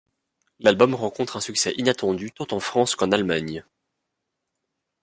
[0.59, 3.63] L'album rencontre un succès inattendu, tant en France qu'en Allemagne.